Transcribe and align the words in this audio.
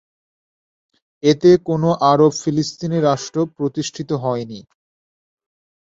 এতে 1.23 1.49
কোনো 1.67 1.89
আরব 2.11 2.31
ফিলিস্তিনি 2.41 2.97
রাষ্ট্র 3.01 3.37
প্রতিষ্ঠিত 3.57 4.09
হয়নি। 4.23 4.59